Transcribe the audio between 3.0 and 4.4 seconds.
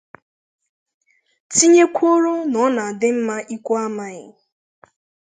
mma ikwu amaghị